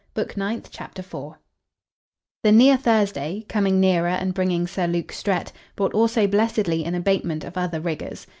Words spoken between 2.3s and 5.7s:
The near Thursday, coming nearer and bringing Sir Luke Strett,